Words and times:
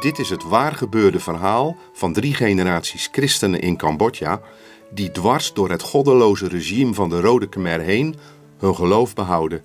Dit 0.00 0.18
is 0.18 0.30
het 0.30 0.42
waar 0.42 0.72
gebeurde 0.72 1.20
verhaal 1.20 1.76
van 1.92 2.12
drie 2.12 2.34
generaties 2.34 3.08
christenen 3.12 3.60
in 3.60 3.76
Cambodja 3.76 4.40
die 4.90 5.10
dwars 5.10 5.52
door 5.52 5.70
het 5.70 5.82
goddeloze 5.82 6.48
regime 6.48 6.94
van 6.94 7.08
de 7.08 7.20
Rode 7.20 7.48
Khmer 7.48 7.80
heen 7.80 8.16
hun 8.58 8.74
geloof 8.74 9.14
behouden. 9.14 9.64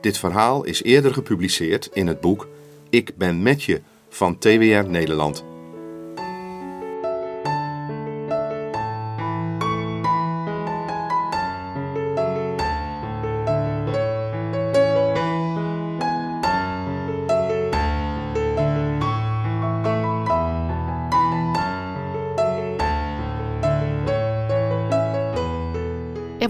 Dit 0.00 0.18
verhaal 0.18 0.64
is 0.64 0.82
eerder 0.82 1.14
gepubliceerd 1.14 1.88
in 1.92 2.06
het 2.06 2.20
boek 2.20 2.48
Ik 2.90 3.16
ben 3.16 3.42
met 3.42 3.62
je 3.62 3.80
van 4.08 4.38
TWR 4.38 4.88
Nederland. 4.88 5.51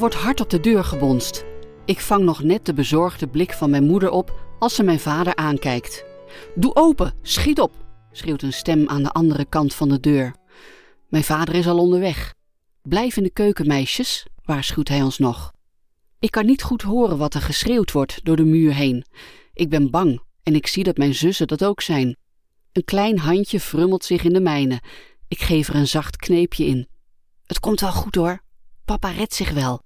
Wordt 0.03 0.17
hard 0.17 0.41
op 0.41 0.51
de 0.51 0.61
deur 0.61 0.85
gebonst. 0.85 1.45
Ik 1.85 2.01
vang 2.01 2.25
nog 2.25 2.43
net 2.43 2.67
de 2.67 2.75
bezorgde 2.75 3.27
blik 3.29 3.53
van 3.53 3.71
mijn 3.71 3.85
moeder 3.85 4.11
op 4.11 4.41
als 4.59 4.75
ze 4.75 4.83
mijn 4.83 5.01
vader 5.01 5.37
aankijkt. 5.37 6.05
Doe 6.55 6.75
open, 6.75 7.15
schiet 7.23 7.61
op, 7.61 7.73
schreeuwt 8.13 8.43
een 8.43 8.53
stem 8.53 8.89
aan 8.89 9.03
de 9.03 9.11
andere 9.11 9.45
kant 9.45 9.75
van 9.75 9.89
de 9.89 10.01
deur. 10.01 10.35
Mijn 11.09 11.25
vader 11.25 11.55
is 11.55 11.67
al 11.67 11.79
onderweg. 11.79 12.35
Blijf 12.83 13.17
in 13.17 13.23
de 13.23 13.31
keuken, 13.31 13.67
meisjes, 13.67 14.27
waarschuwt 14.45 14.89
hij 14.89 15.03
ons 15.03 15.19
nog. 15.19 15.53
Ik 16.19 16.31
kan 16.31 16.47
niet 16.47 16.63
goed 16.63 16.83
horen 16.83 17.19
wat 17.19 17.35
er 17.35 17.43
geschreeuwd 17.43 17.93
wordt 17.93 18.25
door 18.25 18.37
de 18.37 18.45
muur 18.45 18.75
heen. 18.75 19.05
Ik 19.55 19.69
ben 19.69 19.91
bang 19.91 20.23
en 20.43 20.55
ik 20.55 20.67
zie 20.67 20.85
dat 20.85 20.97
mijn 20.97 21.15
zussen 21.15 21.47
dat 21.47 21.65
ook 21.65 21.81
zijn. 21.81 22.17
Een 22.73 22.85
klein 22.85 23.19
handje 23.19 23.61
frummelt 23.61 24.05
zich 24.05 24.25
in 24.25 24.33
de 24.33 24.41
mijne. 24.41 24.81
Ik 25.29 25.41
geef 25.41 25.69
er 25.69 25.75
een 25.75 25.89
zacht 25.89 26.17
kneepje 26.17 26.65
in. 26.67 26.89
Het 27.47 27.61
komt 27.61 27.81
wel 27.81 27.93
goed 27.93 28.15
hoor. 28.15 28.43
Papa 28.85 29.09
redt 29.09 29.35
zich 29.35 29.51
wel. 29.51 29.83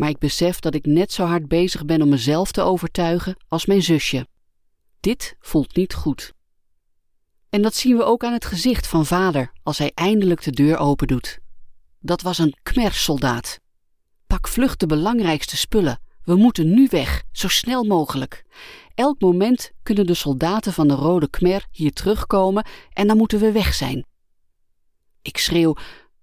Maar 0.00 0.08
ik 0.08 0.18
besef 0.18 0.60
dat 0.60 0.74
ik 0.74 0.86
net 0.86 1.12
zo 1.12 1.24
hard 1.24 1.48
bezig 1.48 1.84
ben 1.84 2.02
om 2.02 2.08
mezelf 2.08 2.52
te 2.52 2.60
overtuigen 2.60 3.36
als 3.48 3.66
mijn 3.66 3.82
zusje. 3.82 4.26
Dit 5.00 5.36
voelt 5.40 5.76
niet 5.76 5.94
goed. 5.94 6.32
En 7.50 7.62
dat 7.62 7.74
zien 7.74 7.96
we 7.96 8.04
ook 8.04 8.24
aan 8.24 8.32
het 8.32 8.44
gezicht 8.44 8.86
van 8.86 9.06
vader 9.06 9.52
als 9.62 9.78
hij 9.78 9.92
eindelijk 9.94 10.42
de 10.42 10.50
deur 10.50 10.76
opendoet. 10.76 11.38
Dat 11.98 12.22
was 12.22 12.38
een 12.38 12.54
Khmer-soldaat. 12.62 13.60
Pak 14.26 14.48
vlug 14.48 14.76
de 14.76 14.86
belangrijkste 14.86 15.56
spullen. 15.56 16.00
We 16.24 16.34
moeten 16.34 16.74
nu 16.74 16.86
weg, 16.90 17.22
zo 17.32 17.48
snel 17.48 17.84
mogelijk. 17.84 18.44
Elk 18.94 19.20
moment 19.20 19.72
kunnen 19.82 20.06
de 20.06 20.14
soldaten 20.14 20.72
van 20.72 20.88
de 20.88 20.94
Rode 20.94 21.30
Khmer 21.30 21.66
hier 21.70 21.92
terugkomen 21.92 22.66
en 22.92 23.06
dan 23.06 23.16
moeten 23.16 23.38
we 23.38 23.52
weg 23.52 23.74
zijn. 23.74 24.06
Ik 25.22 25.36
schreeuw: 25.38 25.74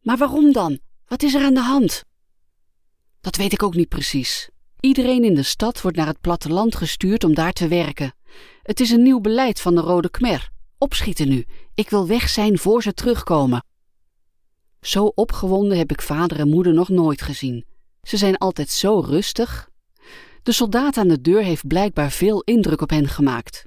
Maar 0.01 0.17
waarom 0.17 0.51
dan? 0.51 0.79
Wat 1.07 1.23
is 1.23 1.33
er 1.33 1.43
aan 1.43 1.53
de 1.53 1.61
hand? 1.61 2.05
Dat 3.27 3.35
weet 3.35 3.53
ik 3.53 3.63
ook 3.63 3.75
niet 3.75 3.89
precies. 3.89 4.49
Iedereen 4.79 5.23
in 5.23 5.33
de 5.33 5.43
stad 5.43 5.81
wordt 5.81 5.97
naar 5.97 6.07
het 6.07 6.21
platteland 6.21 6.75
gestuurd 6.75 7.23
om 7.23 7.33
daar 7.33 7.53
te 7.53 7.67
werken. 7.67 8.13
Het 8.63 8.79
is 8.79 8.91
een 8.91 9.01
nieuw 9.01 9.19
beleid 9.19 9.61
van 9.61 9.75
de 9.75 9.81
Rode 9.81 10.09
Khmer. 10.09 10.49
Opschieten 10.77 11.27
nu. 11.27 11.45
Ik 11.73 11.89
wil 11.89 12.07
weg 12.07 12.29
zijn 12.29 12.57
voor 12.57 12.81
ze 12.81 12.93
terugkomen. 12.93 13.63
Zo 14.81 15.05
opgewonden 15.05 15.77
heb 15.77 15.91
ik 15.91 16.01
vader 16.01 16.39
en 16.39 16.49
moeder 16.49 16.73
nog 16.73 16.89
nooit 16.89 17.21
gezien. 17.21 17.65
Ze 18.01 18.17
zijn 18.17 18.37
altijd 18.37 18.69
zo 18.69 18.99
rustig. 18.99 19.69
De 20.43 20.51
soldaat 20.51 20.97
aan 20.97 21.07
de 21.07 21.21
deur 21.21 21.43
heeft 21.43 21.67
blijkbaar 21.67 22.11
veel 22.11 22.41
indruk 22.41 22.81
op 22.81 22.89
hen 22.89 23.07
gemaakt. 23.07 23.65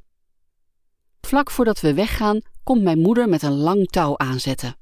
Vlak 1.20 1.50
voordat 1.50 1.80
we 1.80 1.94
weggaan, 1.94 2.40
komt 2.64 2.82
mijn 2.82 2.98
moeder 2.98 3.28
met 3.28 3.42
een 3.42 3.56
lang 3.56 3.88
touw 3.88 4.18
aanzetten. 4.18 4.76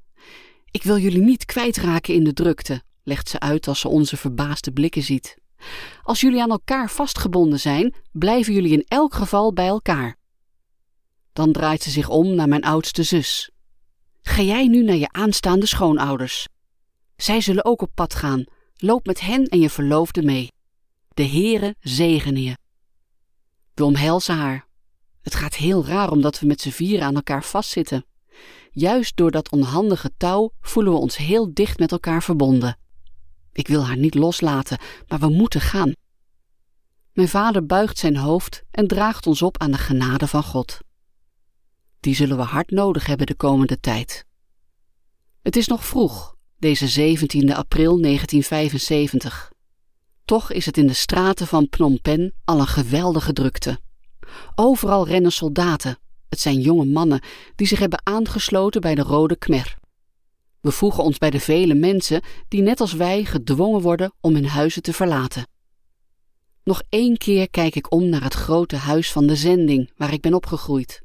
Ik 0.71 0.83
wil 0.83 0.97
jullie 0.97 1.21
niet 1.21 1.45
kwijtraken 1.45 2.13
in 2.13 2.23
de 2.23 2.33
drukte, 2.33 2.83
legt 3.03 3.29
ze 3.29 3.39
uit 3.39 3.67
als 3.67 3.79
ze 3.79 3.87
onze 3.87 4.17
verbaasde 4.17 4.71
blikken 4.71 5.03
ziet. 5.03 5.37
Als 6.03 6.21
jullie 6.21 6.41
aan 6.41 6.51
elkaar 6.51 6.89
vastgebonden 6.89 7.59
zijn, 7.59 7.93
blijven 8.11 8.53
jullie 8.53 8.71
in 8.71 8.85
elk 8.87 9.13
geval 9.13 9.53
bij 9.53 9.67
elkaar. 9.67 10.17
Dan 11.33 11.51
draait 11.51 11.83
ze 11.83 11.89
zich 11.89 12.09
om 12.09 12.35
naar 12.35 12.47
mijn 12.47 12.63
oudste 12.63 13.03
zus. 13.03 13.51
Ga 14.21 14.41
jij 14.41 14.67
nu 14.67 14.83
naar 14.83 14.95
je 14.95 15.11
aanstaande 15.11 15.65
schoonouders. 15.65 16.47
Zij 17.15 17.41
zullen 17.41 17.65
ook 17.65 17.81
op 17.81 17.91
pad 17.95 18.15
gaan. 18.15 18.43
Loop 18.75 19.05
met 19.05 19.19
hen 19.19 19.45
en 19.45 19.59
je 19.59 19.69
verloofde 19.69 20.23
mee. 20.23 20.51
De 21.13 21.27
Heere 21.27 21.75
zegene 21.79 22.43
je. 22.43 22.57
We 23.73 23.83
omhelzen 23.83 24.35
haar. 24.35 24.67
Het 25.21 25.35
gaat 25.35 25.55
heel 25.55 25.85
raar 25.85 26.11
omdat 26.11 26.39
we 26.39 26.45
met 26.45 26.61
z'n 26.61 26.69
vieren 26.69 27.05
aan 27.05 27.15
elkaar 27.15 27.43
vastzitten. 27.43 28.05
Juist 28.71 29.17
door 29.17 29.31
dat 29.31 29.51
onhandige 29.51 30.11
touw 30.17 30.51
voelen 30.61 30.93
we 30.93 30.99
ons 30.99 31.17
heel 31.17 31.53
dicht 31.53 31.79
met 31.79 31.91
elkaar 31.91 32.23
verbonden. 32.23 32.77
Ik 33.51 33.67
wil 33.67 33.85
haar 33.85 33.97
niet 33.97 34.15
loslaten, 34.15 34.79
maar 35.07 35.19
we 35.19 35.29
moeten 35.29 35.61
gaan. 35.61 35.93
Mijn 37.13 37.27
vader 37.27 37.65
buigt 37.65 37.97
zijn 37.97 38.17
hoofd 38.17 38.63
en 38.71 38.87
draagt 38.87 39.27
ons 39.27 39.41
op 39.41 39.57
aan 39.57 39.71
de 39.71 39.77
genade 39.77 40.27
van 40.27 40.43
God. 40.43 40.79
Die 41.99 42.15
zullen 42.15 42.37
we 42.37 42.43
hard 42.43 42.71
nodig 42.71 43.05
hebben 43.05 43.27
de 43.27 43.35
komende 43.35 43.79
tijd. 43.79 44.25
Het 45.41 45.55
is 45.55 45.67
nog 45.67 45.85
vroeg, 45.85 46.35
deze 46.57 46.87
17 46.87 47.53
april 47.53 48.01
1975. 48.01 49.51
Toch 50.25 50.51
is 50.51 50.65
het 50.65 50.77
in 50.77 50.87
de 50.87 50.93
straten 50.93 51.47
van 51.47 51.67
Phnom 51.69 52.01
Penh 52.01 52.33
al 52.45 52.59
een 52.59 52.67
geweldige 52.67 53.33
drukte. 53.33 53.79
Overal 54.55 55.07
rennen 55.07 55.31
soldaten. 55.31 55.97
Het 56.29 56.39
zijn 56.39 56.61
jonge 56.61 56.85
mannen 56.85 57.21
die 57.55 57.67
zich 57.67 57.79
hebben 57.79 58.01
aangesloten 58.03 58.81
bij 58.81 58.95
de 58.95 59.01
Rode 59.01 59.35
Khmer. 59.35 59.78
We 60.61 60.71
voegen 60.71 61.03
ons 61.03 61.17
bij 61.17 61.29
de 61.29 61.39
vele 61.39 61.73
mensen 61.73 62.21
die 62.47 62.61
net 62.61 62.79
als 62.79 62.93
wij 62.93 63.25
gedwongen 63.25 63.81
worden 63.81 64.13
om 64.21 64.33
hun 64.33 64.47
huizen 64.47 64.81
te 64.81 64.93
verlaten. 64.93 65.47
Nog 66.63 66.81
één 66.89 67.17
keer 67.17 67.49
kijk 67.49 67.75
ik 67.75 67.91
om 67.91 68.09
naar 68.09 68.23
het 68.23 68.33
grote 68.33 68.75
huis 68.75 69.11
van 69.11 69.27
de 69.27 69.35
zending 69.35 69.91
waar 69.97 70.13
ik 70.13 70.21
ben 70.21 70.33
opgegroeid. 70.33 71.01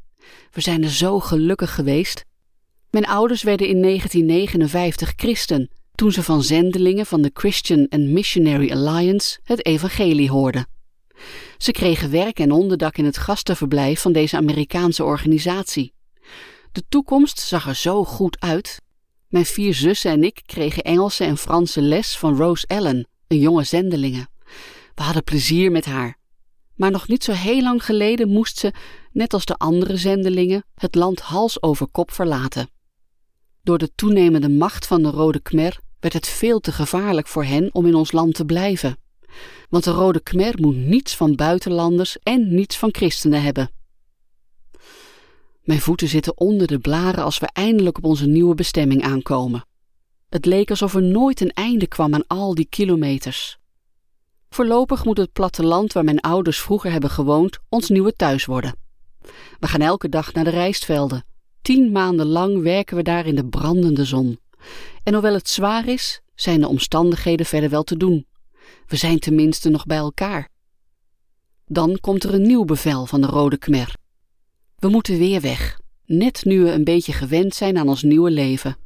We 0.50 0.60
zijn 0.60 0.82
er 0.82 0.90
zo 0.90 1.20
gelukkig 1.20 1.74
geweest. 1.74 2.24
Mijn 2.90 3.06
ouders 3.06 3.42
werden 3.42 3.68
in 3.68 3.82
1959 3.82 5.12
christen 5.16 5.70
toen 5.94 6.12
ze 6.12 6.22
van 6.22 6.42
zendelingen 6.42 7.06
van 7.06 7.22
de 7.22 7.30
Christian 7.34 7.86
and 7.88 8.02
Missionary 8.02 8.72
Alliance 8.72 9.38
het 9.42 9.66
evangelie 9.66 10.30
hoorden. 10.30 10.66
Ze 11.58 11.72
kregen 11.72 12.10
werk 12.10 12.38
en 12.38 12.52
onderdak 12.52 12.96
in 12.96 13.04
het 13.04 13.18
gastenverblijf 13.18 14.00
van 14.00 14.12
deze 14.12 14.36
Amerikaanse 14.36 15.04
organisatie. 15.04 15.92
De 16.72 16.82
toekomst 16.88 17.38
zag 17.38 17.66
er 17.66 17.76
zo 17.76 18.04
goed 18.04 18.40
uit. 18.40 18.80
Mijn 19.34 19.46
vier 19.46 19.74
zussen 19.74 20.10
en 20.10 20.24
ik 20.24 20.42
kregen 20.46 20.82
Engelse 20.82 21.24
en 21.24 21.36
Franse 21.36 21.80
les 21.80 22.16
van 22.18 22.36
Rose 22.36 22.66
Allen, 22.66 23.06
een 23.26 23.38
jonge 23.38 23.64
zendelinge. 23.64 24.26
We 24.94 25.02
hadden 25.02 25.24
plezier 25.24 25.70
met 25.70 25.84
haar. 25.84 26.18
Maar 26.74 26.90
nog 26.90 27.08
niet 27.08 27.24
zo 27.24 27.32
heel 27.32 27.62
lang 27.62 27.84
geleden 27.84 28.28
moest 28.28 28.58
ze, 28.58 28.72
net 29.12 29.32
als 29.32 29.44
de 29.44 29.56
andere 29.56 29.96
zendelingen, 29.96 30.64
het 30.74 30.94
land 30.94 31.20
hals 31.20 31.62
over 31.62 31.86
kop 31.86 32.10
verlaten. 32.10 32.68
Door 33.62 33.78
de 33.78 33.94
toenemende 33.94 34.48
macht 34.48 34.86
van 34.86 35.02
de 35.02 35.10
Rode 35.10 35.40
Khmer 35.40 35.80
werd 36.00 36.14
het 36.14 36.28
veel 36.28 36.60
te 36.60 36.72
gevaarlijk 36.72 37.26
voor 37.26 37.44
hen 37.44 37.68
om 37.72 37.86
in 37.86 37.94
ons 37.94 38.12
land 38.12 38.34
te 38.34 38.44
blijven. 38.44 38.96
Want 39.68 39.84
de 39.84 39.90
Rode 39.90 40.20
Khmer 40.20 40.54
moet 40.60 40.76
niets 40.76 41.16
van 41.16 41.34
buitenlanders 41.34 42.18
en 42.22 42.54
niets 42.54 42.76
van 42.76 42.88
christenen 42.92 43.42
hebben. 43.42 43.70
Mijn 45.64 45.80
voeten 45.80 46.08
zitten 46.08 46.38
onder 46.38 46.66
de 46.66 46.78
blaren 46.78 47.24
als 47.24 47.38
we 47.38 47.48
eindelijk 47.52 47.96
op 47.96 48.04
onze 48.04 48.26
nieuwe 48.26 48.54
bestemming 48.54 49.02
aankomen. 49.02 49.66
Het 50.28 50.44
leek 50.46 50.70
alsof 50.70 50.94
er 50.94 51.02
nooit 51.02 51.40
een 51.40 51.52
einde 51.52 51.86
kwam 51.86 52.14
aan 52.14 52.26
al 52.26 52.54
die 52.54 52.66
kilometers. 52.68 53.58
Voorlopig 54.48 55.04
moet 55.04 55.16
het 55.16 55.32
platteland 55.32 55.92
waar 55.92 56.04
mijn 56.04 56.20
ouders 56.20 56.60
vroeger 56.60 56.90
hebben 56.90 57.10
gewoond 57.10 57.58
ons 57.68 57.88
nieuwe 57.88 58.12
thuis 58.12 58.44
worden. 58.44 58.76
We 59.58 59.66
gaan 59.66 59.80
elke 59.80 60.08
dag 60.08 60.32
naar 60.32 60.44
de 60.44 60.50
rijstvelden. 60.50 61.24
Tien 61.62 61.92
maanden 61.92 62.26
lang 62.26 62.62
werken 62.62 62.96
we 62.96 63.02
daar 63.02 63.26
in 63.26 63.34
de 63.34 63.46
brandende 63.46 64.04
zon. 64.04 64.38
En 65.02 65.12
hoewel 65.12 65.34
het 65.34 65.48
zwaar 65.48 65.88
is, 65.88 66.20
zijn 66.34 66.60
de 66.60 66.68
omstandigheden 66.68 67.46
verder 67.46 67.70
wel 67.70 67.82
te 67.82 67.96
doen. 67.96 68.26
We 68.86 68.96
zijn 68.96 69.18
tenminste 69.18 69.68
nog 69.68 69.86
bij 69.86 69.96
elkaar. 69.96 70.48
Dan 71.66 71.98
komt 72.00 72.24
er 72.24 72.34
een 72.34 72.46
nieuw 72.46 72.64
bevel 72.64 73.06
van 73.06 73.20
de 73.20 73.26
Rode 73.26 73.58
Khmer. 73.58 73.94
We 74.84 74.90
moeten 74.90 75.18
weer 75.18 75.40
weg, 75.40 75.80
net 76.06 76.44
nu 76.44 76.62
we 76.62 76.70
een 76.70 76.84
beetje 76.84 77.12
gewend 77.12 77.54
zijn 77.54 77.78
aan 77.78 77.88
ons 77.88 78.02
nieuwe 78.02 78.30
leven. 78.30 78.76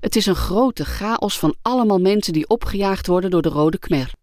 Het 0.00 0.16
is 0.16 0.26
een 0.26 0.34
grote 0.34 0.84
chaos 0.84 1.38
van 1.38 1.54
allemaal 1.62 1.98
mensen 1.98 2.32
die 2.32 2.48
opgejaagd 2.48 3.06
worden 3.06 3.30
door 3.30 3.42
de 3.42 3.48
Rode 3.48 3.78
Khmer. 3.78 4.14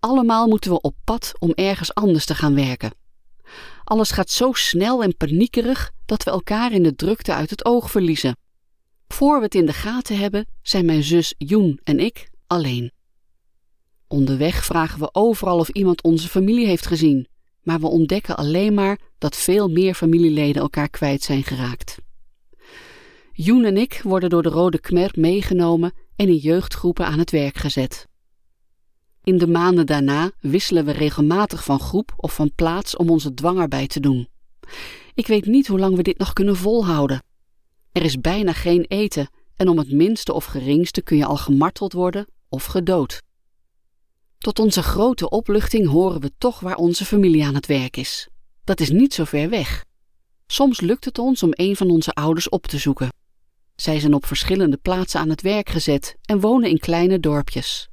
Allemaal 0.00 0.46
moeten 0.48 0.70
we 0.70 0.80
op 0.80 0.94
pad 1.04 1.32
om 1.38 1.52
ergens 1.54 1.94
anders 1.94 2.24
te 2.24 2.34
gaan 2.34 2.54
werken. 2.54 2.94
Alles 3.84 4.10
gaat 4.10 4.30
zo 4.30 4.52
snel 4.52 5.02
en 5.02 5.16
paniekerig 5.16 5.92
dat 6.06 6.22
we 6.22 6.30
elkaar 6.30 6.72
in 6.72 6.82
de 6.82 6.94
drukte 6.94 7.34
uit 7.34 7.50
het 7.50 7.64
oog 7.64 7.90
verliezen. 7.90 8.36
Voor 9.08 9.36
we 9.36 9.44
het 9.44 9.54
in 9.54 9.66
de 9.66 9.72
gaten 9.72 10.18
hebben, 10.18 10.46
zijn 10.62 10.84
mijn 10.84 11.02
zus 11.02 11.34
Joen 11.38 11.80
en 11.84 11.98
ik 12.00 12.30
alleen. 12.46 12.92
Onderweg 14.08 14.64
vragen 14.64 15.00
we 15.00 15.08
overal 15.14 15.58
of 15.58 15.68
iemand 15.68 16.02
onze 16.02 16.28
familie 16.28 16.66
heeft 16.66 16.86
gezien. 16.86 17.28
Maar 17.66 17.80
we 17.80 17.86
ontdekken 17.86 18.36
alleen 18.36 18.74
maar 18.74 18.98
dat 19.18 19.36
veel 19.36 19.68
meer 19.68 19.94
familieleden 19.94 20.62
elkaar 20.62 20.88
kwijt 20.88 21.22
zijn 21.22 21.42
geraakt. 21.42 21.98
Joen 23.32 23.64
en 23.64 23.76
ik 23.76 24.00
worden 24.02 24.30
door 24.30 24.42
de 24.42 24.48
Rode 24.48 24.80
Khmer 24.80 25.10
meegenomen 25.14 25.92
en 26.16 26.28
in 26.28 26.36
jeugdgroepen 26.36 27.06
aan 27.06 27.18
het 27.18 27.30
werk 27.30 27.56
gezet. 27.56 28.08
In 29.24 29.38
de 29.38 29.46
maanden 29.46 29.86
daarna 29.86 30.30
wisselen 30.40 30.84
we 30.84 30.92
regelmatig 30.92 31.64
van 31.64 31.80
groep 31.80 32.14
of 32.16 32.34
van 32.34 32.52
plaats 32.54 32.96
om 32.96 33.10
onze 33.10 33.34
dwangarbeid 33.34 33.90
te 33.90 34.00
doen. 34.00 34.28
Ik 35.14 35.26
weet 35.26 35.46
niet 35.46 35.66
hoe 35.66 35.78
lang 35.78 35.96
we 35.96 36.02
dit 36.02 36.18
nog 36.18 36.32
kunnen 36.32 36.56
volhouden. 36.56 37.22
Er 37.92 38.02
is 38.02 38.20
bijna 38.20 38.52
geen 38.52 38.84
eten 38.88 39.28
en 39.56 39.68
om 39.68 39.78
het 39.78 39.92
minste 39.92 40.32
of 40.32 40.44
geringste 40.44 41.02
kun 41.02 41.16
je 41.16 41.26
al 41.26 41.36
gemarteld 41.36 41.92
worden 41.92 42.26
of 42.48 42.64
gedood. 42.64 43.22
Tot 44.38 44.58
onze 44.58 44.82
grote 44.82 45.28
opluchting 45.30 45.88
horen 45.88 46.20
we 46.20 46.32
toch 46.38 46.60
waar 46.60 46.76
onze 46.76 47.04
familie 47.04 47.44
aan 47.44 47.54
het 47.54 47.66
werk 47.66 47.96
is. 47.96 48.28
Dat 48.64 48.80
is 48.80 48.90
niet 48.90 49.14
zo 49.14 49.24
ver 49.24 49.48
weg. 49.48 49.84
Soms 50.46 50.80
lukt 50.80 51.04
het 51.04 51.18
ons 51.18 51.42
om 51.42 51.50
een 51.52 51.76
van 51.76 51.90
onze 51.90 52.12
ouders 52.12 52.48
op 52.48 52.66
te 52.66 52.78
zoeken. 52.78 53.08
Zij 53.76 54.00
zijn 54.00 54.14
op 54.14 54.26
verschillende 54.26 54.76
plaatsen 54.76 55.20
aan 55.20 55.28
het 55.28 55.42
werk 55.42 55.68
gezet 55.68 56.16
en 56.24 56.40
wonen 56.40 56.70
in 56.70 56.78
kleine 56.78 57.20
dorpjes. 57.20 57.88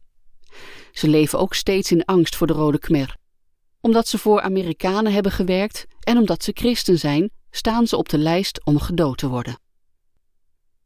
Ze 0.91 1.07
leven 1.07 1.39
ook 1.39 1.53
steeds 1.53 1.91
in 1.91 2.05
angst 2.05 2.35
voor 2.35 2.47
de 2.47 2.53
Rode 2.53 2.79
Khmer. 2.79 3.15
Omdat 3.81 4.07
ze 4.07 4.17
voor 4.17 4.41
Amerikanen 4.41 5.13
hebben 5.13 5.31
gewerkt 5.31 5.85
en 5.99 6.17
omdat 6.17 6.43
ze 6.43 6.51
christen 6.53 6.99
zijn, 6.99 7.29
staan 7.51 7.87
ze 7.87 7.97
op 7.97 8.09
de 8.09 8.17
lijst 8.17 8.65
om 8.65 8.79
gedood 8.79 9.17
te 9.17 9.27
worden. 9.27 9.59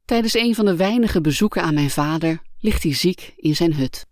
Tijdens 0.05 0.33
een 0.33 0.55
van 0.55 0.65
de 0.65 0.75
weinige 0.75 1.21
bezoeken 1.21 1.63
aan 1.63 1.73
mijn 1.73 1.89
vader 1.89 2.41
ligt 2.59 2.83
hij 2.83 2.93
ziek 2.93 3.33
in 3.35 3.55
zijn 3.55 3.73
hut. 3.73 4.05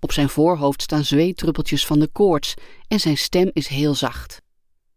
Op 0.00 0.12
zijn 0.12 0.28
voorhoofd 0.28 0.82
staan 0.82 1.04
zweetdruppeltjes 1.04 1.86
van 1.86 1.98
de 1.98 2.08
koorts 2.08 2.54
en 2.88 3.00
zijn 3.00 3.18
stem 3.18 3.50
is 3.52 3.66
heel 3.66 3.94
zacht. 3.94 4.42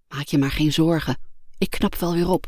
Maak 0.07 0.25
je 0.25 0.37
maar 0.37 0.51
geen 0.51 0.73
zorgen, 0.73 1.17
ik 1.57 1.69
knap 1.69 1.95
wel 1.95 2.13
weer 2.13 2.29
op. 2.29 2.47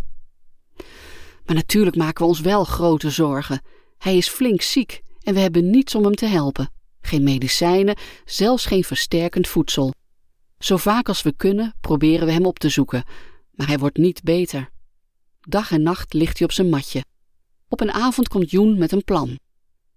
Maar 1.45 1.55
natuurlijk 1.55 1.95
maken 1.95 2.23
we 2.23 2.29
ons 2.29 2.39
wel 2.39 2.63
grote 2.63 3.09
zorgen. 3.09 3.61
Hij 3.97 4.17
is 4.17 4.27
flink 4.27 4.61
ziek 4.61 5.01
en 5.21 5.33
we 5.33 5.39
hebben 5.39 5.69
niets 5.69 5.95
om 5.95 6.03
hem 6.03 6.15
te 6.15 6.25
helpen. 6.25 6.71
Geen 7.01 7.23
medicijnen, 7.23 7.97
zelfs 8.25 8.65
geen 8.65 8.83
versterkend 8.83 9.47
voedsel. 9.47 9.94
Zo 10.59 10.77
vaak 10.77 11.07
als 11.07 11.21
we 11.21 11.33
kunnen 11.35 11.75
proberen 11.81 12.25
we 12.25 12.31
hem 12.31 12.45
op 12.45 12.59
te 12.59 12.69
zoeken, 12.69 13.03
maar 13.51 13.67
hij 13.67 13.79
wordt 13.79 13.97
niet 13.97 14.23
beter. 14.23 14.69
Dag 15.41 15.71
en 15.71 15.81
nacht 15.81 16.13
ligt 16.13 16.38
hij 16.38 16.47
op 16.47 16.53
zijn 16.53 16.69
matje. 16.69 17.03
Op 17.67 17.81
een 17.81 17.91
avond 17.91 18.27
komt 18.27 18.51
Joen 18.51 18.77
met 18.77 18.91
een 18.91 19.03
plan. 19.03 19.39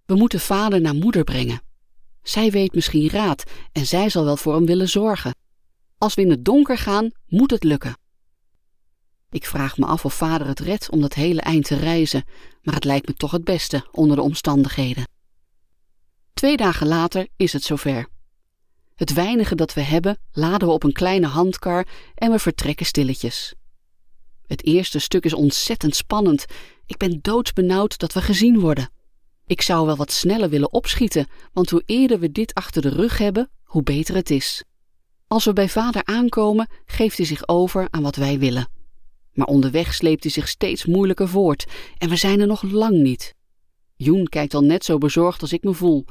We 0.06 0.14
moeten 0.14 0.40
vader 0.40 0.80
naar 0.80 0.94
moeder 0.94 1.24
brengen. 1.24 1.60
Zij 2.26 2.50
weet 2.50 2.74
misschien 2.74 3.10
raad 3.10 3.42
en 3.72 3.86
zij 3.86 4.08
zal 4.08 4.24
wel 4.24 4.36
voor 4.36 4.54
hem 4.54 4.66
willen 4.66 4.88
zorgen. 4.88 5.34
Als 5.98 6.14
we 6.14 6.22
in 6.22 6.30
het 6.30 6.44
donker 6.44 6.78
gaan, 6.78 7.10
moet 7.26 7.50
het 7.50 7.64
lukken. 7.64 7.98
Ik 9.30 9.46
vraag 9.46 9.78
me 9.78 9.86
af 9.86 10.04
of 10.04 10.14
vader 10.14 10.46
het 10.46 10.60
redt 10.60 10.90
om 10.90 11.00
dat 11.00 11.14
hele 11.14 11.40
eind 11.40 11.64
te 11.64 11.76
reizen, 11.76 12.24
maar 12.62 12.74
het 12.74 12.84
lijkt 12.84 13.08
me 13.08 13.14
toch 13.14 13.30
het 13.30 13.44
beste 13.44 13.86
onder 13.90 14.16
de 14.16 14.22
omstandigheden. 14.22 15.08
Twee 16.34 16.56
dagen 16.56 16.86
later 16.86 17.28
is 17.36 17.52
het 17.52 17.62
zover. 17.62 18.08
Het 18.94 19.12
weinige 19.12 19.54
dat 19.54 19.74
we 19.74 19.80
hebben 19.80 20.18
laden 20.32 20.68
we 20.68 20.74
op 20.74 20.82
een 20.82 20.92
kleine 20.92 21.26
handkar 21.26 21.86
en 22.14 22.30
we 22.30 22.38
vertrekken 22.38 22.86
stilletjes. 22.86 23.54
Het 24.46 24.64
eerste 24.64 24.98
stuk 24.98 25.24
is 25.24 25.34
ontzettend 25.34 25.96
spannend. 25.96 26.44
Ik 26.86 26.96
ben 26.96 27.18
doodsbenauwd 27.22 27.98
dat 27.98 28.12
we 28.12 28.22
gezien 28.22 28.60
worden. 28.60 28.90
Ik 29.46 29.62
zou 29.62 29.86
wel 29.86 29.96
wat 29.96 30.12
sneller 30.12 30.48
willen 30.48 30.72
opschieten, 30.72 31.26
want 31.52 31.70
hoe 31.70 31.82
eerder 31.86 32.18
we 32.18 32.32
dit 32.32 32.54
achter 32.54 32.82
de 32.82 32.88
rug 32.88 33.18
hebben, 33.18 33.50
hoe 33.62 33.82
beter 33.82 34.14
het 34.14 34.30
is. 34.30 34.64
Als 35.26 35.44
we 35.44 35.52
bij 35.52 35.68
vader 35.68 36.04
aankomen, 36.04 36.68
geeft 36.86 37.16
hij 37.16 37.26
zich 37.26 37.48
over 37.48 37.88
aan 37.90 38.02
wat 38.02 38.16
wij 38.16 38.38
willen. 38.38 38.68
Maar 39.32 39.46
onderweg 39.46 39.94
sleept 39.94 40.22
hij 40.22 40.32
zich 40.32 40.48
steeds 40.48 40.84
moeilijker 40.84 41.28
voort 41.28 41.66
en 41.98 42.08
we 42.08 42.16
zijn 42.16 42.40
er 42.40 42.46
nog 42.46 42.62
lang 42.62 42.96
niet. 42.96 43.34
Joen 43.96 44.26
kijkt 44.28 44.54
al 44.54 44.60
net 44.62 44.84
zo 44.84 44.98
bezorgd 44.98 45.42
als 45.42 45.52
ik 45.52 45.62
me 45.62 45.72
voel, 45.72 46.04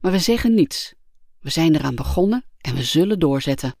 maar 0.00 0.12
we 0.12 0.18
zeggen 0.18 0.54
niets. 0.54 0.94
We 1.40 1.50
zijn 1.50 1.74
eraan 1.74 1.94
begonnen 1.94 2.44
en 2.58 2.74
we 2.74 2.82
zullen 2.82 3.18
doorzetten. 3.18 3.74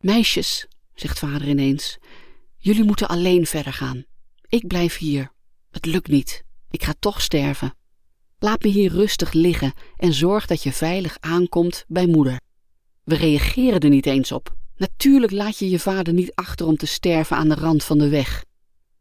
Meisjes, 0.00 0.66
zegt 0.94 1.18
vader 1.18 1.48
ineens, 1.48 1.98
jullie 2.56 2.84
moeten 2.84 3.08
alleen 3.08 3.46
verder 3.46 3.72
gaan. 3.72 4.04
Ik 4.48 4.66
blijf 4.66 4.96
hier. 4.96 5.32
Het 5.70 5.86
lukt 5.86 6.08
niet. 6.08 6.45
Ik 6.76 6.84
ga 6.84 6.94
toch 6.98 7.20
sterven. 7.20 7.74
Laat 8.38 8.62
me 8.62 8.68
hier 8.68 8.90
rustig 8.90 9.32
liggen 9.32 9.72
en 9.96 10.12
zorg 10.12 10.46
dat 10.46 10.62
je 10.62 10.72
veilig 10.72 11.16
aankomt 11.20 11.84
bij 11.88 12.06
moeder. 12.06 12.40
We 13.04 13.14
reageren 13.14 13.80
er 13.80 13.88
niet 13.88 14.06
eens 14.06 14.32
op. 14.32 14.56
Natuurlijk 14.76 15.32
laat 15.32 15.58
je 15.58 15.70
je 15.70 15.78
vader 15.78 16.12
niet 16.12 16.34
achter 16.34 16.66
om 16.66 16.76
te 16.76 16.86
sterven 16.86 17.36
aan 17.36 17.48
de 17.48 17.54
rand 17.54 17.84
van 17.84 17.98
de 17.98 18.08
weg. 18.08 18.44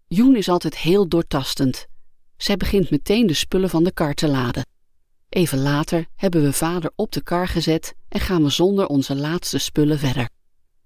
Joen 0.08 0.36
is 0.36 0.50
altijd 0.50 0.78
heel 0.78 1.08
doortastend. 1.08 1.88
Zij 2.38 2.58
begint 2.58 2.90
meteen 2.90 3.28
de 3.28 3.34
spullen 3.34 3.70
van 3.70 3.84
de 3.84 3.92
kar 3.92 4.14
te 4.14 4.28
laden. 4.28 4.66
Even 5.30 5.62
later 5.62 6.06
hebben 6.16 6.44
we 6.44 6.54
vader 6.54 6.92
op 6.96 7.12
de 7.12 7.22
kar 7.22 7.48
gezet 7.48 7.94
en 8.08 8.20
gaan 8.20 8.44
we 8.44 8.50
zonder 8.50 8.88
onze 8.88 9.16
laatste 9.16 9.58
spullen 9.58 10.00
verder. 10.00 10.30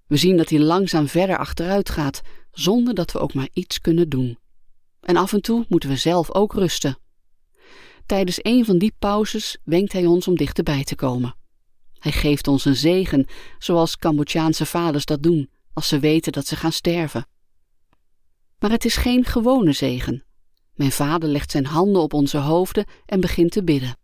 We 0.08 0.18
zien 0.18 0.38
dat 0.38 0.50
hij 0.50 0.60
langzaam 0.60 1.08
verder 1.08 1.38
achteruit 1.38 1.90
gaat, 1.90 2.22
zonder 2.52 2.94
dat 2.94 3.12
we 3.12 3.20
ook 3.20 3.34
maar 3.34 3.50
iets 3.54 3.82
kunnen 3.82 4.10
doen. 4.10 4.38
En 5.00 5.16
af 5.16 5.34
en 5.34 5.42
toe 5.42 5.66
moeten 5.70 5.90
we 5.90 5.96
zelf 5.96 6.34
ook 6.34 6.54
rusten. 6.54 6.98
Tijdens 8.06 8.40
een 8.42 8.66
van 8.66 8.78
die 8.78 8.94
pauzes 9.00 9.58
wenkt 9.64 9.94
hij 9.94 10.06
ons 10.06 10.28
om 10.28 10.36
dichterbij 10.36 10.84
te 10.84 10.96
komen. 10.96 11.36
Hij 12.00 12.12
geeft 12.12 12.48
ons 12.48 12.66
een 12.66 12.76
zegen, 12.76 13.26
zoals 13.58 13.98
Cambodjaanse 13.98 14.66
vaders 14.66 15.06
dat 15.06 15.24
doen, 15.24 15.50
als 15.74 15.88
ze 15.88 16.00
weten 16.00 16.32
dat 16.32 16.48
ze 16.48 16.56
gaan 16.56 16.72
sterven. 16.72 17.28
Maar 18.60 18.72
het 18.72 18.86
is 18.86 18.96
geen 18.96 19.26
gewone 19.26 19.72
zegen. 19.72 20.24
Mijn 20.74 20.92
vader 20.92 21.30
legt 21.30 21.52
zijn 21.52 21.66
handen 21.66 22.02
op 22.02 22.14
onze 22.14 22.38
hoofden 22.38 22.86
en 23.06 23.20
begint 23.20 23.52
te 23.52 23.64
bidden. 23.64 23.98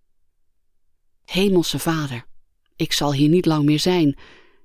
Hemelse 1.25 1.79
Vader, 1.79 2.25
ik 2.75 2.91
zal 2.93 3.13
hier 3.13 3.29
niet 3.29 3.45
lang 3.45 3.65
meer 3.65 3.79
zijn. 3.79 4.17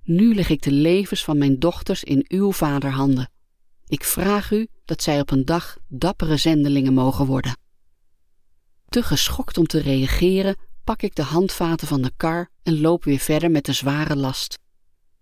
Nu 0.03 0.35
leg 0.35 0.49
ik 0.49 0.63
de 0.63 0.73
levens 0.73 1.25
van 1.25 1.39
mijn 1.39 1.59
dochters 1.59 2.05
in 2.05 2.25
uw 2.29 2.53
vaderhanden. 2.53 3.31
Ik 3.91 4.05
vraag 4.05 4.51
u 4.51 4.67
dat 4.85 5.03
zij 5.03 5.21
op 5.21 5.31
een 5.31 5.45
dag 5.45 5.77
dappere 5.89 6.37
zendelingen 6.37 6.95
mogen 6.95 7.27
worden. 7.27 7.57
Te 8.89 9.03
geschokt 9.03 9.59
om 9.59 9.67
te 9.67 9.81
reageren, 9.81 10.57
pak 10.85 11.03
ik 11.03 11.15
de 11.15 11.23
handvaten 11.23 11.87
van 11.87 12.03
de 12.03 12.13
kar 12.17 12.51
en 12.63 12.81
loop 12.81 13.05
weer 13.05 13.19
verder 13.19 13.51
met 13.51 13.65
de 13.65 13.73
zware 13.73 14.17
last. 14.17 14.59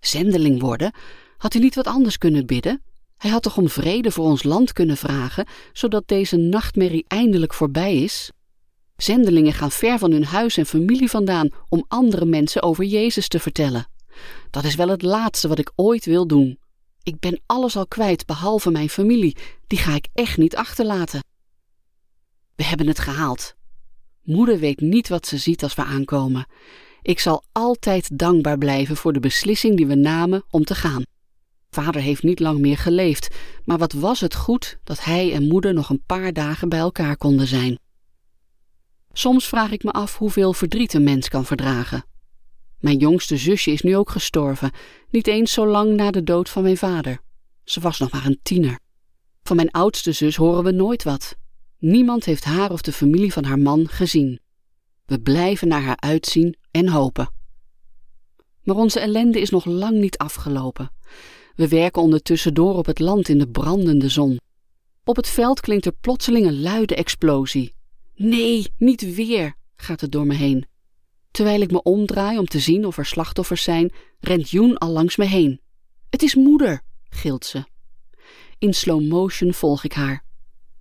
Zendeling 0.00 0.60
worden? 0.60 0.92
Had 1.36 1.52
hij 1.52 1.62
niet 1.62 1.74
wat 1.74 1.86
anders 1.86 2.18
kunnen 2.18 2.46
bidden? 2.46 2.82
Hij 3.16 3.30
had 3.30 3.42
toch 3.42 3.56
om 3.56 3.68
vrede 3.68 4.10
voor 4.10 4.24
ons 4.24 4.42
land 4.42 4.72
kunnen 4.72 4.96
vragen, 4.96 5.46
zodat 5.72 6.08
deze 6.08 6.36
nachtmerrie 6.36 7.04
eindelijk 7.06 7.54
voorbij 7.54 8.02
is? 8.02 8.30
Zendelingen 8.96 9.52
gaan 9.52 9.70
ver 9.70 9.98
van 9.98 10.10
hun 10.10 10.24
huis 10.24 10.56
en 10.56 10.66
familie 10.66 11.10
vandaan 11.10 11.48
om 11.68 11.84
andere 11.88 12.24
mensen 12.24 12.62
over 12.62 12.84
Jezus 12.84 13.28
te 13.28 13.38
vertellen. 13.38 13.86
Dat 14.50 14.64
is 14.64 14.74
wel 14.74 14.88
het 14.88 15.02
laatste 15.02 15.48
wat 15.48 15.58
ik 15.58 15.72
ooit 15.74 16.04
wil 16.04 16.26
doen. 16.26 16.58
Ik 17.02 17.18
ben 17.18 17.40
alles 17.46 17.76
al 17.76 17.86
kwijt 17.86 18.26
behalve 18.26 18.70
mijn 18.70 18.88
familie, 18.88 19.36
die 19.66 19.78
ga 19.78 19.94
ik 19.94 20.08
echt 20.14 20.36
niet 20.36 20.56
achterlaten. 20.56 21.24
We 22.54 22.64
hebben 22.64 22.86
het 22.86 22.98
gehaald. 22.98 23.54
Moeder 24.22 24.58
weet 24.58 24.80
niet 24.80 25.08
wat 25.08 25.26
ze 25.26 25.38
ziet 25.38 25.62
als 25.62 25.74
we 25.74 25.84
aankomen. 25.84 26.46
Ik 27.02 27.20
zal 27.20 27.44
altijd 27.52 28.18
dankbaar 28.18 28.58
blijven 28.58 28.96
voor 28.96 29.12
de 29.12 29.20
beslissing 29.20 29.76
die 29.76 29.86
we 29.86 29.94
namen 29.94 30.44
om 30.50 30.64
te 30.64 30.74
gaan. 30.74 31.02
Vader 31.70 32.00
heeft 32.00 32.22
niet 32.22 32.40
lang 32.40 32.58
meer 32.58 32.78
geleefd, 32.78 33.34
maar 33.64 33.78
wat 33.78 33.92
was 33.92 34.20
het 34.20 34.34
goed 34.34 34.78
dat 34.84 35.04
hij 35.04 35.32
en 35.32 35.48
moeder 35.48 35.74
nog 35.74 35.90
een 35.90 36.02
paar 36.06 36.32
dagen 36.32 36.68
bij 36.68 36.78
elkaar 36.78 37.16
konden 37.16 37.46
zijn. 37.46 37.78
Soms 39.12 39.48
vraag 39.48 39.70
ik 39.70 39.82
me 39.82 39.90
af 39.90 40.18
hoeveel 40.18 40.52
verdriet 40.52 40.94
een 40.94 41.04
mens 41.04 41.28
kan 41.28 41.44
verdragen. 41.44 42.04
Mijn 42.78 42.98
jongste 42.98 43.36
zusje 43.36 43.70
is 43.70 43.82
nu 43.82 43.96
ook 43.96 44.10
gestorven, 44.10 44.70
niet 45.10 45.26
eens 45.26 45.52
zo 45.52 45.66
lang 45.66 45.94
na 45.94 46.10
de 46.10 46.22
dood 46.22 46.48
van 46.48 46.62
mijn 46.62 46.76
vader. 46.76 47.18
Ze 47.64 47.80
was 47.80 47.98
nog 47.98 48.10
maar 48.10 48.26
een 48.26 48.38
tiener. 48.42 48.78
Van 49.42 49.56
mijn 49.56 49.70
oudste 49.70 50.12
zus 50.12 50.36
horen 50.36 50.64
we 50.64 50.70
nooit 50.70 51.02
wat. 51.02 51.36
Niemand 51.78 52.24
heeft 52.24 52.44
haar 52.44 52.70
of 52.70 52.82
de 52.82 52.92
familie 52.92 53.32
van 53.32 53.44
haar 53.44 53.58
man 53.58 53.88
gezien. 53.88 54.40
We 55.06 55.20
blijven 55.20 55.68
naar 55.68 55.82
haar 55.82 56.00
uitzien 56.00 56.56
en 56.70 56.88
hopen. 56.88 57.32
Maar 58.62 58.76
onze 58.76 59.00
ellende 59.00 59.40
is 59.40 59.50
nog 59.50 59.64
lang 59.64 59.98
niet 59.98 60.18
afgelopen. 60.18 60.90
We 61.54 61.68
werken 61.68 62.02
ondertussen 62.02 62.54
door 62.54 62.74
op 62.74 62.86
het 62.86 62.98
land 62.98 63.28
in 63.28 63.38
de 63.38 63.48
brandende 63.48 64.08
zon. 64.08 64.38
Op 65.04 65.16
het 65.16 65.28
veld 65.28 65.60
klinkt 65.60 65.86
er 65.86 65.92
plotseling 66.00 66.46
een 66.46 66.60
luide 66.60 66.94
explosie. 66.94 67.74
Nee, 68.14 68.66
niet 68.76 69.14
weer, 69.14 69.54
gaat 69.76 70.00
het 70.00 70.12
door 70.12 70.26
me 70.26 70.34
heen. 70.34 70.66
Terwijl 71.38 71.60
ik 71.60 71.70
me 71.70 71.82
omdraai 71.82 72.38
om 72.38 72.46
te 72.46 72.58
zien 72.58 72.86
of 72.86 72.98
er 72.98 73.06
slachtoffers 73.06 73.62
zijn, 73.62 73.92
rent 74.20 74.50
Joen 74.50 74.78
al 74.78 74.90
langs 74.90 75.16
me 75.16 75.24
heen. 75.24 75.60
Het 76.10 76.22
is 76.22 76.34
moeder, 76.34 76.82
gilt 77.08 77.44
ze. 77.44 77.64
In 78.58 78.74
slow 78.74 79.08
motion 79.08 79.54
volg 79.54 79.84
ik 79.84 79.92
haar. 79.92 80.24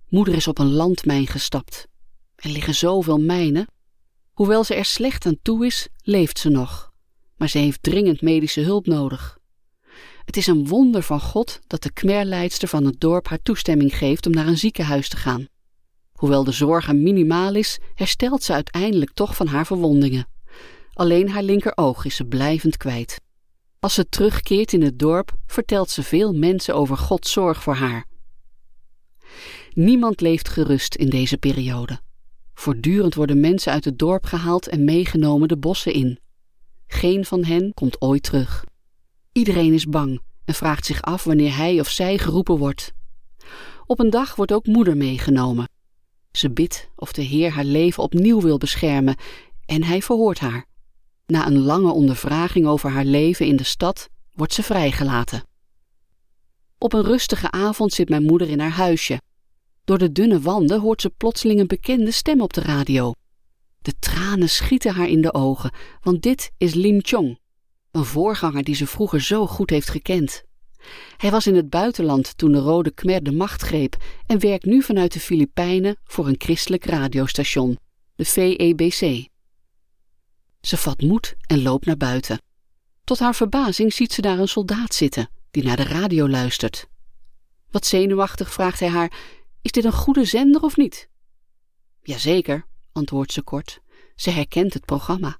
Moeder 0.08 0.34
is 0.34 0.48
op 0.48 0.58
een 0.58 0.72
landmijn 0.72 1.26
gestapt. 1.26 1.88
Er 2.34 2.50
liggen 2.50 2.74
zoveel 2.74 3.18
mijnen. 3.18 3.66
Hoewel 4.32 4.64
ze 4.64 4.74
er 4.74 4.84
slecht 4.84 5.26
aan 5.26 5.38
toe 5.42 5.66
is, 5.66 5.88
leeft 6.02 6.38
ze 6.38 6.48
nog. 6.48 6.92
Maar 7.36 7.48
ze 7.48 7.58
heeft 7.58 7.82
dringend 7.82 8.22
medische 8.22 8.60
hulp 8.60 8.86
nodig. 8.86 9.38
Het 10.24 10.36
is 10.36 10.46
een 10.46 10.66
wonder 10.66 11.02
van 11.02 11.20
God 11.20 11.60
dat 11.66 11.82
de 11.82 11.92
kmerleidster 11.92 12.68
van 12.68 12.84
het 12.84 13.00
dorp 13.00 13.28
haar 13.28 13.42
toestemming 13.42 13.96
geeft 13.96 14.26
om 14.26 14.32
naar 14.32 14.46
een 14.46 14.58
ziekenhuis 14.58 15.08
te 15.08 15.16
gaan. 15.16 15.46
Hoewel 16.12 16.44
de 16.44 16.52
zorg 16.52 16.88
er 16.88 16.96
minimaal 16.96 17.54
is, 17.54 17.78
herstelt 17.94 18.42
ze 18.42 18.52
uiteindelijk 18.52 19.10
toch 19.14 19.36
van 19.36 19.46
haar 19.46 19.66
verwondingen. 19.66 20.36
Alleen 20.98 21.28
haar 21.28 21.42
linkeroog 21.42 22.04
is 22.04 22.16
ze 22.16 22.24
blijvend 22.24 22.76
kwijt. 22.76 23.20
Als 23.80 23.94
ze 23.94 24.08
terugkeert 24.08 24.72
in 24.72 24.82
het 24.82 24.98
dorp, 24.98 25.36
vertelt 25.46 25.90
ze 25.90 26.02
veel 26.02 26.32
mensen 26.32 26.74
over 26.74 26.96
Gods 26.96 27.32
zorg 27.32 27.62
voor 27.62 27.74
haar. 27.74 28.06
Niemand 29.72 30.20
leeft 30.20 30.48
gerust 30.48 30.94
in 30.94 31.08
deze 31.08 31.38
periode. 31.38 32.00
Voortdurend 32.54 33.14
worden 33.14 33.40
mensen 33.40 33.72
uit 33.72 33.84
het 33.84 33.98
dorp 33.98 34.24
gehaald 34.24 34.68
en 34.68 34.84
meegenomen 34.84 35.48
de 35.48 35.56
bossen 35.56 35.92
in. 35.92 36.18
Geen 36.86 37.24
van 37.24 37.44
hen 37.44 37.74
komt 37.74 38.00
ooit 38.00 38.22
terug. 38.22 38.64
Iedereen 39.32 39.72
is 39.72 39.84
bang 39.84 40.20
en 40.44 40.54
vraagt 40.54 40.86
zich 40.86 41.02
af 41.02 41.24
wanneer 41.24 41.56
hij 41.56 41.80
of 41.80 41.88
zij 41.88 42.18
geroepen 42.18 42.56
wordt. 42.56 42.92
Op 43.86 43.98
een 43.98 44.10
dag 44.10 44.36
wordt 44.36 44.52
ook 44.52 44.66
moeder 44.66 44.96
meegenomen. 44.96 45.68
Ze 46.32 46.50
bidt 46.50 46.88
of 46.96 47.12
de 47.12 47.22
Heer 47.22 47.50
haar 47.50 47.64
leven 47.64 48.02
opnieuw 48.02 48.40
wil 48.40 48.58
beschermen 48.58 49.16
en 49.66 49.84
hij 49.84 50.02
verhoort 50.02 50.38
haar. 50.38 50.67
Na 51.32 51.46
een 51.46 51.58
lange 51.58 51.90
ondervraging 51.90 52.66
over 52.66 52.90
haar 52.90 53.04
leven 53.04 53.46
in 53.46 53.56
de 53.56 53.64
stad 53.64 54.08
wordt 54.32 54.52
ze 54.52 54.62
vrijgelaten. 54.62 55.42
Op 56.78 56.92
een 56.92 57.02
rustige 57.02 57.50
avond 57.50 57.92
zit 57.92 58.08
mijn 58.08 58.22
moeder 58.22 58.48
in 58.48 58.60
haar 58.60 58.70
huisje. 58.70 59.20
Door 59.84 59.98
de 59.98 60.12
dunne 60.12 60.40
wanden 60.40 60.80
hoort 60.80 61.00
ze 61.00 61.10
plotseling 61.10 61.60
een 61.60 61.66
bekende 61.66 62.10
stem 62.10 62.40
op 62.40 62.52
de 62.52 62.60
radio. 62.60 63.12
De 63.82 63.92
tranen 63.98 64.48
schieten 64.48 64.94
haar 64.94 65.08
in 65.08 65.20
de 65.20 65.34
ogen, 65.34 65.72
want 66.02 66.22
dit 66.22 66.50
is 66.58 66.74
Lim 66.74 66.98
Chong, 67.02 67.38
een 67.90 68.04
voorganger 68.04 68.64
die 68.64 68.74
ze 68.74 68.86
vroeger 68.86 69.20
zo 69.20 69.46
goed 69.46 69.70
heeft 69.70 69.90
gekend. 69.90 70.42
Hij 71.16 71.30
was 71.30 71.46
in 71.46 71.54
het 71.54 71.70
buitenland 71.70 72.38
toen 72.38 72.52
de 72.52 72.58
Rode 72.58 72.90
Khmer 72.90 73.22
de 73.22 73.32
macht 73.32 73.62
greep 73.62 73.96
en 74.26 74.40
werkt 74.40 74.64
nu 74.64 74.82
vanuit 74.82 75.12
de 75.12 75.20
Filipijnen 75.20 75.96
voor 76.04 76.26
een 76.26 76.38
christelijk 76.38 76.84
radiostation, 76.84 77.78
de 78.14 78.24
VEBC. 78.24 79.28
Ze 80.60 80.76
vat 80.76 81.00
moed 81.00 81.34
en 81.46 81.62
loopt 81.62 81.86
naar 81.86 81.96
buiten. 81.96 82.42
Tot 83.04 83.18
haar 83.18 83.34
verbazing 83.34 83.92
ziet 83.92 84.12
ze 84.12 84.20
daar 84.20 84.38
een 84.38 84.48
soldaat 84.48 84.94
zitten 84.94 85.30
die 85.50 85.64
naar 85.64 85.76
de 85.76 85.84
radio 85.84 86.28
luistert. 86.28 86.88
Wat 87.70 87.86
zenuwachtig 87.86 88.52
vraagt 88.52 88.80
hij 88.80 88.88
haar: 88.88 89.12
Is 89.62 89.70
dit 89.70 89.84
een 89.84 89.92
goede 89.92 90.24
zender 90.24 90.62
of 90.62 90.76
niet? 90.76 91.08
Jazeker, 92.02 92.66
antwoordt 92.92 93.32
ze 93.32 93.42
kort. 93.42 93.80
Ze 94.14 94.30
herkent 94.30 94.74
het 94.74 94.84
programma. 94.84 95.38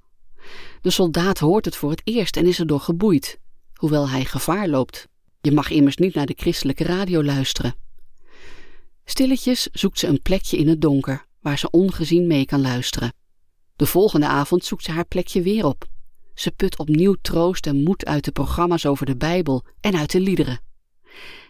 De 0.81 0.91
soldaat 0.91 1.39
hoort 1.39 1.65
het 1.65 1.77
voor 1.77 1.91
het 1.91 2.01
eerst 2.05 2.37
en 2.37 2.47
is 2.47 2.59
erdoor 2.59 2.81
geboeid, 2.81 3.39
hoewel 3.75 4.09
hij 4.09 4.25
gevaar 4.25 4.69
loopt. 4.69 5.09
Je 5.41 5.53
mag 5.53 5.71
immers 5.71 5.97
niet 5.97 6.15
naar 6.15 6.27
de 6.27 6.35
christelijke 6.37 6.85
radio 6.85 7.25
luisteren. 7.25 7.75
Stilletjes 9.05 9.69
zoekt 9.73 9.99
ze 9.99 10.07
een 10.07 10.23
plekje 10.23 10.57
in 10.57 10.69
het 10.69 10.81
donker, 10.81 11.27
waar 11.41 11.59
ze 11.59 11.71
ongezien 11.71 12.27
mee 12.27 12.45
kan 12.45 12.61
luisteren. 12.61 13.13
De 13.79 13.87
volgende 13.87 14.27
avond 14.27 14.65
zoekt 14.65 14.85
ze 14.85 14.91
haar 14.91 15.05
plekje 15.05 15.43
weer 15.43 15.65
op. 15.65 15.87
Ze 16.35 16.51
put 16.51 16.79
opnieuw 16.79 17.17
troost 17.23 17.67
en 17.67 17.83
moed 17.83 18.05
uit 18.05 18.25
de 18.25 18.33
programma's 18.33 18.87
over 18.87 19.07
de 19.07 19.17
Bijbel 19.17 19.65
en 19.81 19.97
uit 19.97 20.11
de 20.11 20.21
liederen. 20.21 20.61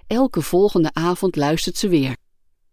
Elke 0.06 0.42
volgende 0.42 0.90
avond 0.92 1.36
luistert 1.36 1.76
ze 1.76 1.88
weer. 1.88 2.16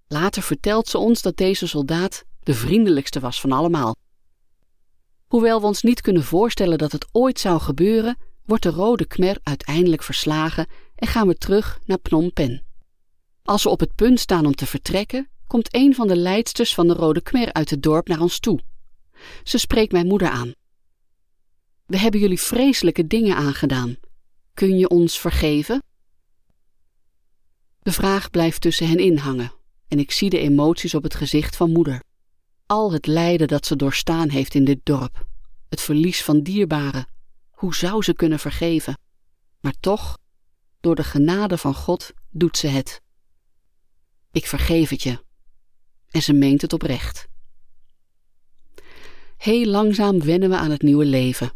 Later 0.07 0.41
vertelt 0.41 0.87
ze 0.87 0.97
ons 0.97 1.21
dat 1.21 1.37
deze 1.37 1.67
soldaat 1.67 2.23
de 2.43 2.53
vriendelijkste 2.53 3.19
was 3.19 3.41
van 3.41 3.51
allemaal. 3.51 3.95
Hoewel 5.27 5.59
we 5.59 5.65
ons 5.65 5.81
niet 5.81 6.01
kunnen 6.01 6.23
voorstellen 6.23 6.77
dat 6.77 6.91
het 6.91 7.07
ooit 7.11 7.39
zou 7.39 7.59
gebeuren, 7.59 8.17
wordt 8.45 8.63
de 8.63 8.69
Rode 8.69 9.05
Khmer 9.05 9.37
uiteindelijk 9.43 10.03
verslagen 10.03 10.67
en 10.95 11.07
gaan 11.07 11.27
we 11.27 11.35
terug 11.35 11.79
naar 11.85 11.99
Phnom 12.03 12.33
Penh. 12.33 12.63
Als 13.43 13.63
we 13.63 13.69
op 13.69 13.79
het 13.79 13.95
punt 13.95 14.19
staan 14.19 14.45
om 14.45 14.55
te 14.55 14.65
vertrekken, 14.65 15.29
komt 15.47 15.75
een 15.75 15.95
van 15.95 16.07
de 16.07 16.17
leidsters 16.17 16.73
van 16.73 16.87
de 16.87 16.93
Rode 16.93 17.21
Khmer 17.21 17.53
uit 17.53 17.69
het 17.69 17.83
dorp 17.83 18.07
naar 18.07 18.21
ons 18.21 18.39
toe. 18.39 18.59
Ze 19.43 19.57
spreekt 19.57 19.91
mijn 19.91 20.07
moeder 20.07 20.29
aan. 20.29 20.53
We 21.85 21.97
hebben 21.97 22.19
jullie 22.19 22.39
vreselijke 22.39 23.07
dingen 23.07 23.35
aangedaan. 23.35 23.95
Kun 24.53 24.77
je 24.77 24.89
ons 24.89 25.19
vergeven? 25.19 25.83
De 27.79 27.91
vraag 27.91 28.29
blijft 28.29 28.61
tussen 28.61 28.87
hen 28.87 28.99
inhangen 28.99 29.51
en 29.87 29.99
ik 29.99 30.11
zie 30.11 30.29
de 30.29 30.37
emoties 30.37 30.95
op 30.95 31.03
het 31.03 31.15
gezicht 31.15 31.55
van 31.55 31.71
moeder. 31.71 32.03
Al 32.65 32.91
het 32.91 33.07
lijden 33.07 33.47
dat 33.47 33.65
ze 33.65 33.75
doorstaan 33.75 34.29
heeft 34.29 34.53
in 34.53 34.65
dit 34.65 34.79
dorp, 34.83 35.27
het 35.69 35.81
verlies 35.81 36.23
van 36.23 36.41
dierbaren, 36.41 37.07
hoe 37.51 37.75
zou 37.75 38.03
ze 38.03 38.13
kunnen 38.13 38.39
vergeven? 38.39 38.97
Maar 39.59 39.75
toch, 39.79 40.17
door 40.79 40.95
de 40.95 41.03
genade 41.03 41.57
van 41.57 41.73
God 41.73 42.11
doet 42.29 42.57
ze 42.57 42.67
het. 42.67 43.01
Ik 44.31 44.45
vergeef 44.45 44.89
het 44.89 45.03
je. 45.03 45.23
En 46.09 46.21
ze 46.21 46.33
meent 46.33 46.61
het 46.61 46.73
oprecht. 46.73 47.27
Heel 49.37 49.65
langzaam 49.65 50.21
wennen 50.21 50.49
we 50.49 50.55
aan 50.55 50.71
het 50.71 50.81
nieuwe 50.81 51.05
leven. 51.05 51.51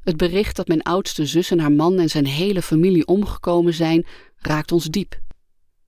Het 0.00 0.16
bericht 0.16 0.56
dat 0.56 0.68
mijn 0.68 0.82
oudste 0.82 1.26
zus 1.26 1.50
en 1.50 1.58
haar 1.58 1.72
man 1.72 1.98
en 1.98 2.08
zijn 2.08 2.26
hele 2.26 2.62
familie 2.62 3.06
omgekomen 3.06 3.74
zijn, 3.74 4.06
raakt 4.36 4.72
ons 4.72 4.84
diep. 4.84 5.20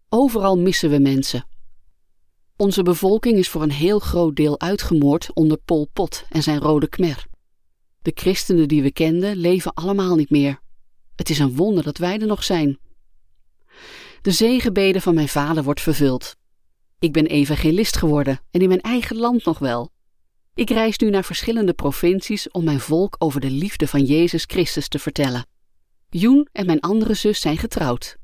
Overal 0.09 0.59
missen 0.59 0.91
we 0.91 0.99
mensen. 0.99 1.47
Onze 2.57 2.83
bevolking 2.83 3.39
is 3.39 3.49
voor 3.49 3.63
een 3.63 3.71
heel 3.71 3.99
groot 3.99 4.37
deel 4.37 4.61
uitgemoord 4.61 5.33
onder 5.35 5.59
Pol 5.59 5.89
Pot 5.93 6.25
en 6.29 6.43
zijn 6.43 6.59
Rode 6.59 6.89
Khmer. 6.89 7.27
De 8.03 8.13
christenen 8.15 8.69
die 8.69 8.83
we 8.83 8.93
kenden 8.93 9.37
leven 9.37 9.75
allemaal 9.75 10.17
niet 10.17 10.31
meer. 10.31 10.61
Het 11.17 11.31
is 11.31 11.39
een 11.39 11.57
wonder 11.57 11.85
dat 11.85 11.99
wij 11.99 12.19
er 12.19 12.27
nog 12.27 12.45
zijn. 12.45 12.79
De 14.23 14.31
zegenbede 14.31 15.01
van 15.01 15.15
mijn 15.15 15.29
vader 15.29 15.63
wordt 15.63 15.81
vervuld. 15.81 16.37
Ik 16.99 17.13
ben 17.13 17.27
evangelist 17.27 17.97
geworden 17.97 18.41
en 18.51 18.61
in 18.61 18.69
mijn 18.69 18.81
eigen 18.81 19.17
land 19.17 19.45
nog 19.45 19.59
wel. 19.59 19.91
Ik 20.59 20.71
reis 20.71 20.99
nu 20.99 21.11
naar 21.11 21.25
verschillende 21.25 21.73
provincies 21.73 22.51
om 22.51 22.65
mijn 22.65 22.81
volk 22.81 23.17
over 23.19 23.41
de 23.41 23.51
liefde 23.51 23.87
van 23.89 24.05
Jezus 24.05 24.45
Christus 24.47 24.89
te 24.89 24.99
vertellen. 24.99 25.47
Joen 26.09 26.49
en 26.53 26.67
mijn 26.67 26.81
andere 26.81 27.15
zus 27.15 27.41
zijn 27.41 27.59
getrouwd. 27.59 28.17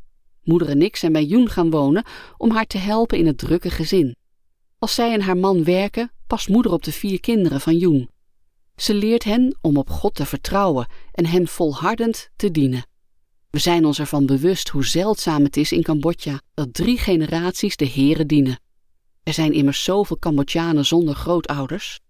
Moeder 0.42 0.68
en 0.68 0.82
ik 0.82 0.96
zijn 0.96 1.12
bij 1.12 1.24
Joen 1.24 1.48
gaan 1.48 1.70
wonen 1.70 2.04
om 2.36 2.50
haar 2.50 2.66
te 2.66 2.78
helpen 2.78 3.18
in 3.18 3.26
het 3.26 3.38
drukke 3.38 3.70
gezin. 3.70 4.16
Als 4.78 4.94
zij 4.94 5.12
en 5.12 5.20
haar 5.20 5.36
man 5.36 5.64
werken, 5.64 6.12
past 6.26 6.48
moeder 6.48 6.72
op 6.72 6.82
de 6.82 6.92
vier 6.92 7.20
kinderen 7.20 7.60
van 7.60 7.76
Joen. 7.76 8.08
Ze 8.76 8.94
leert 8.94 9.24
hen 9.24 9.58
om 9.60 9.76
op 9.76 9.90
God 9.90 10.14
te 10.14 10.26
vertrouwen 10.26 10.86
en 11.12 11.26
hem 11.26 11.48
volhardend 11.48 12.30
te 12.36 12.50
dienen. 12.50 12.86
We 13.50 13.58
zijn 13.58 13.84
ons 13.84 13.98
ervan 13.98 14.26
bewust 14.26 14.68
hoe 14.68 14.86
zeldzaam 14.86 15.44
het 15.44 15.56
is 15.56 15.72
in 15.72 15.82
Cambodja 15.82 16.40
dat 16.54 16.74
drie 16.74 16.98
generaties 16.98 17.76
de 17.76 17.88
Here 17.88 18.26
dienen. 18.26 18.60
Er 19.22 19.32
zijn 19.32 19.52
immers 19.52 19.84
zoveel 19.84 20.18
Cambodjanen 20.18 20.84
zonder 20.84 21.14
grootouders. 21.14 22.02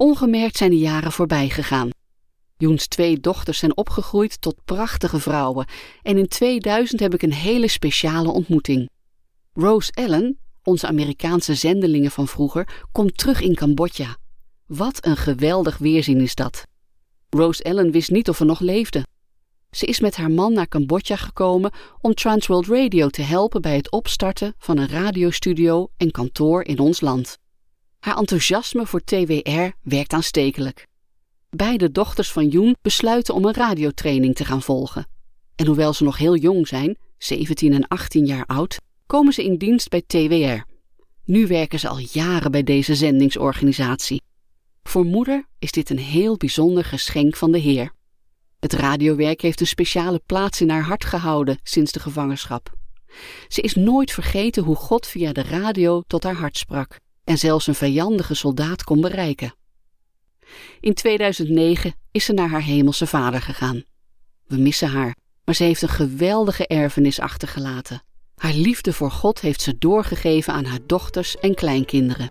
Ongemerkt 0.00 0.56
zijn 0.56 0.70
de 0.70 0.78
jaren 0.78 1.12
voorbij 1.12 1.48
gegaan. 1.48 1.90
Joens 2.56 2.86
twee 2.86 3.20
dochters 3.20 3.58
zijn 3.58 3.76
opgegroeid 3.76 4.40
tot 4.40 4.64
prachtige 4.64 5.18
vrouwen 5.20 5.66
en 6.02 6.18
in 6.18 6.28
2000 6.28 7.00
heb 7.00 7.14
ik 7.14 7.22
een 7.22 7.32
hele 7.32 7.68
speciale 7.68 8.30
ontmoeting. 8.30 8.88
Rose 9.52 9.92
Ellen, 9.92 10.38
onze 10.62 10.86
Amerikaanse 10.86 11.54
zendelingen 11.54 12.10
van 12.10 12.28
vroeger, 12.28 12.86
komt 12.92 13.18
terug 13.18 13.40
in 13.40 13.54
Cambodja. 13.54 14.16
Wat 14.66 15.06
een 15.06 15.16
geweldig 15.16 15.78
weerzien 15.78 16.20
is 16.20 16.34
dat. 16.34 16.66
Rose 17.28 17.62
Ellen 17.62 17.90
wist 17.90 18.10
niet 18.10 18.28
of 18.28 18.38
we 18.38 18.44
nog 18.44 18.60
leefden. 18.60 19.06
Ze 19.70 19.86
is 19.86 20.00
met 20.00 20.16
haar 20.16 20.30
man 20.30 20.52
naar 20.52 20.68
Cambodja 20.68 21.16
gekomen 21.16 21.72
om 22.00 22.14
Transworld 22.14 22.66
Radio 22.66 23.08
te 23.08 23.22
helpen 23.22 23.62
bij 23.62 23.76
het 23.76 23.90
opstarten 23.90 24.54
van 24.58 24.78
een 24.78 24.88
radiostudio 24.88 25.88
en 25.96 26.10
kantoor 26.10 26.64
in 26.64 26.78
ons 26.78 27.00
land. 27.00 27.38
Haar 27.98 28.16
enthousiasme 28.16 28.86
voor 28.86 29.00
TWR 29.00 29.70
werkt 29.82 30.12
aanstekelijk. 30.12 30.86
Beide 31.50 31.90
dochters 31.90 32.32
van 32.32 32.48
Joen 32.48 32.76
besluiten 32.82 33.34
om 33.34 33.44
een 33.44 33.54
radiotraining 33.54 34.34
te 34.34 34.44
gaan 34.44 34.62
volgen. 34.62 35.06
En 35.56 35.66
hoewel 35.66 35.92
ze 35.92 36.04
nog 36.04 36.18
heel 36.18 36.36
jong 36.36 36.68
zijn, 36.68 36.96
17 37.18 37.72
en 37.72 37.88
18 37.88 38.26
jaar 38.26 38.46
oud, 38.46 38.76
komen 39.06 39.32
ze 39.32 39.44
in 39.44 39.56
dienst 39.56 39.88
bij 39.88 40.02
TWR. 40.06 40.66
Nu 41.24 41.46
werken 41.46 41.78
ze 41.78 41.88
al 41.88 41.98
jaren 41.98 42.50
bij 42.50 42.62
deze 42.62 42.94
zendingsorganisatie. 42.94 44.22
Voor 44.82 45.04
moeder 45.04 45.46
is 45.58 45.70
dit 45.70 45.90
een 45.90 45.98
heel 45.98 46.36
bijzonder 46.36 46.84
geschenk 46.84 47.36
van 47.36 47.52
de 47.52 47.58
Heer. 47.58 47.92
Het 48.58 48.72
radiowerk 48.72 49.40
heeft 49.40 49.60
een 49.60 49.66
speciale 49.66 50.20
plaats 50.26 50.60
in 50.60 50.70
haar 50.70 50.82
hart 50.82 51.04
gehouden 51.04 51.58
sinds 51.62 51.92
de 51.92 52.00
gevangenschap. 52.00 52.76
Ze 53.48 53.60
is 53.60 53.74
nooit 53.74 54.12
vergeten 54.12 54.62
hoe 54.62 54.76
God 54.76 55.06
via 55.06 55.32
de 55.32 55.42
radio 55.42 56.02
tot 56.06 56.22
haar 56.22 56.34
hart 56.34 56.56
sprak 56.56 56.98
en 57.28 57.38
zelfs 57.38 57.66
een 57.66 57.74
vijandige 57.74 58.34
soldaat 58.34 58.84
kon 58.84 59.00
bereiken. 59.00 59.54
In 60.80 60.94
2009 60.94 61.94
is 62.10 62.24
ze 62.24 62.32
naar 62.32 62.48
haar 62.48 62.62
hemelse 62.62 63.06
vader 63.06 63.42
gegaan. 63.42 63.82
We 64.46 64.56
missen 64.56 64.88
haar, 64.88 65.16
maar 65.44 65.54
ze 65.54 65.64
heeft 65.64 65.82
een 65.82 65.88
geweldige 65.88 66.66
erfenis 66.66 67.20
achtergelaten. 67.20 68.02
Haar 68.34 68.52
liefde 68.52 68.92
voor 68.92 69.10
God 69.10 69.40
heeft 69.40 69.60
ze 69.60 69.78
doorgegeven 69.78 70.52
aan 70.52 70.64
haar 70.64 70.86
dochters 70.86 71.36
en 71.36 71.54
kleinkinderen. 71.54 72.30